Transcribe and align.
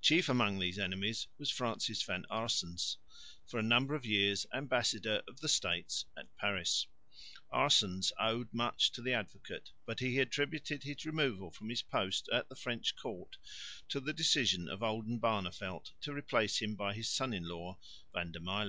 Chief 0.00 0.28
among 0.28 0.58
these 0.58 0.76
enemies 0.76 1.28
was 1.38 1.52
Francis 1.52 2.02
van 2.02 2.26
Aerssens, 2.32 2.96
for 3.46 3.60
a 3.60 3.62
number 3.62 3.94
of 3.94 4.04
years 4.04 4.44
ambassador 4.52 5.22
of 5.28 5.38
the 5.38 5.48
States 5.48 6.04
at 6.16 6.34
Paris. 6.36 6.88
Aerssens 7.54 8.10
owed 8.18 8.52
much 8.52 8.90
to 8.90 9.00
the 9.02 9.12
Advocate, 9.12 9.70
but 9.84 10.00
he 10.00 10.18
attributed 10.18 10.82
his 10.82 11.06
removal 11.06 11.52
from 11.52 11.68
his 11.68 11.82
post 11.82 12.28
at 12.32 12.48
the 12.48 12.56
French 12.56 12.96
court 12.96 13.36
to 13.88 14.00
the 14.00 14.12
decision 14.12 14.68
of 14.68 14.80
Oldenbarneveldt 14.82 15.92
to 16.00 16.12
replace 16.12 16.58
him 16.60 16.74
by 16.74 16.92
his 16.92 17.08
son 17.08 17.32
in 17.32 17.46
law, 17.46 17.78
Van 18.12 18.32
der 18.32 18.40
Myle. 18.40 18.64